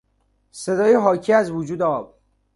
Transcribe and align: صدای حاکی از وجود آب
صدای 0.51 0.93
حاکی 0.95 1.33
از 1.33 1.51
وجود 1.51 1.81
آب 1.81 2.15